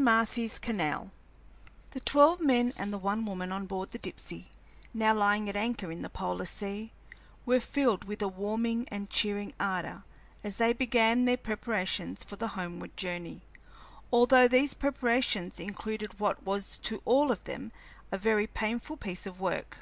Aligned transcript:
MARCY'S 0.00 0.60
CANAL 0.60 1.10
The 1.90 1.98
twelve 1.98 2.40
men 2.40 2.72
and 2.76 2.92
the 2.92 2.98
one 2.98 3.26
woman 3.26 3.50
on 3.50 3.66
board 3.66 3.90
the 3.90 3.98
Dipsey, 3.98 4.46
now 4.94 5.12
lying 5.12 5.48
at 5.48 5.56
anchor 5.56 5.90
in 5.90 6.02
the 6.02 6.08
polar 6.08 6.46
sea, 6.46 6.92
were 7.44 7.58
filled 7.58 8.04
with 8.04 8.22
a 8.22 8.28
warming 8.28 8.86
and 8.90 9.10
cheering 9.10 9.54
ardor 9.58 10.04
as 10.44 10.58
they 10.58 10.72
began 10.72 11.24
their 11.24 11.36
preparations 11.36 12.22
for 12.22 12.36
the 12.36 12.46
homeward 12.54 12.96
journey, 12.96 13.42
although 14.12 14.46
these 14.46 14.72
preparations 14.72 15.58
included 15.58 16.20
what 16.20 16.44
was 16.44 16.78
to 16.84 17.02
all 17.04 17.32
of 17.32 17.42
them 17.42 17.72
a 18.12 18.18
very 18.18 18.46
painful 18.46 18.96
piece 18.96 19.26
of 19.26 19.40
work. 19.40 19.78